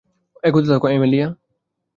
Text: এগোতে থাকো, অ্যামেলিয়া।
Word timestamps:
এগোতে 0.43 0.67
থাকো, 0.67 0.87
অ্যামেলিয়া। 0.87 1.27